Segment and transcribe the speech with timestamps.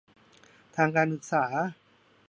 [0.75, 1.45] ทางการศึกษา